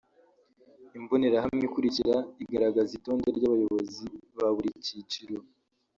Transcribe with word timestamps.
Imbonerahamwe 0.97 1.63
ikurikira 1.67 2.15
igaragaza 2.43 2.91
itonde 2.99 3.27
ry’abayobozi 3.37 4.05
ba 4.37 4.47
buri 4.55 4.69
cyiciro 4.85 5.35